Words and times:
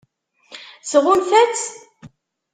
Tɣunfa-tt? 0.89 1.63